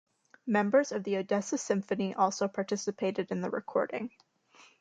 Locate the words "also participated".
2.15-3.29